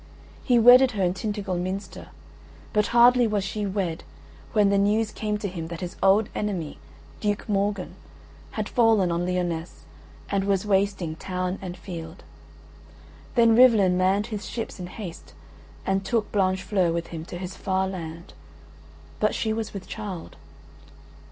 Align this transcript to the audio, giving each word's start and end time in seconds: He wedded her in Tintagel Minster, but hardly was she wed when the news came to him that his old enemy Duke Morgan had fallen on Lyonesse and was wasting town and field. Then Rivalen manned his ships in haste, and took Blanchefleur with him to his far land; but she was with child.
He 0.43 0.57
wedded 0.57 0.93
her 0.93 1.03
in 1.03 1.13
Tintagel 1.13 1.59
Minster, 1.59 2.07
but 2.73 2.87
hardly 2.87 3.27
was 3.27 3.43
she 3.43 3.67
wed 3.67 4.03
when 4.51 4.69
the 4.71 4.79
news 4.79 5.11
came 5.11 5.37
to 5.37 5.47
him 5.47 5.67
that 5.67 5.81
his 5.81 5.95
old 6.01 6.27
enemy 6.33 6.79
Duke 7.19 7.47
Morgan 7.47 7.93
had 8.53 8.67
fallen 8.67 9.11
on 9.11 9.27
Lyonesse 9.27 9.83
and 10.27 10.45
was 10.45 10.65
wasting 10.65 11.15
town 11.17 11.59
and 11.61 11.77
field. 11.77 12.23
Then 13.35 13.55
Rivalen 13.55 13.95
manned 13.95 14.25
his 14.33 14.49
ships 14.49 14.79
in 14.79 14.87
haste, 14.87 15.35
and 15.85 16.03
took 16.03 16.31
Blanchefleur 16.31 16.91
with 16.91 17.09
him 17.13 17.23
to 17.25 17.37
his 17.37 17.55
far 17.55 17.87
land; 17.87 18.33
but 19.19 19.35
she 19.35 19.53
was 19.53 19.71
with 19.71 19.85
child. 19.87 20.35